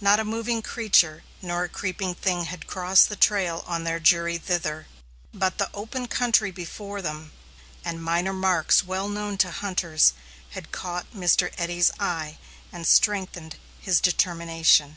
Not 0.00 0.20
a 0.20 0.24
moving 0.24 0.62
creature 0.62 1.24
nor 1.42 1.64
a 1.64 1.68
creeping 1.68 2.14
thing 2.14 2.44
had 2.44 2.68
crossed 2.68 3.08
the 3.08 3.16
trail 3.16 3.64
on 3.66 3.82
their 3.82 3.98
journey 3.98 4.38
thither; 4.38 4.86
but 5.32 5.58
the 5.58 5.68
open 5.74 6.06
country 6.06 6.52
before 6.52 7.02
them, 7.02 7.32
and 7.84 8.00
minor 8.00 8.32
marks 8.32 8.84
well 8.84 9.08
known 9.08 9.36
to 9.38 9.50
hunters, 9.50 10.12
had 10.50 10.70
caught 10.70 11.10
Mr. 11.12 11.50
Eddy's 11.58 11.90
eye 11.98 12.38
and 12.70 12.86
strengthened 12.86 13.56
his 13.80 14.00
determination. 14.00 14.96